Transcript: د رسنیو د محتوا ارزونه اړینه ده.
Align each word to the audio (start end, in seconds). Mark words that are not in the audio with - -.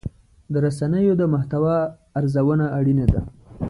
د 0.51 0.53
رسنیو 0.65 1.13
د 1.17 1.23
محتوا 1.33 1.77
ارزونه 2.19 2.65
اړینه 2.77 3.05
ده. 3.13 3.21